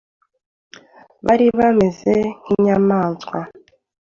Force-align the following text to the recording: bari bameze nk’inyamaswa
bari 1.25 1.45
bameze 1.57 2.13
nk’inyamaswa 2.41 3.39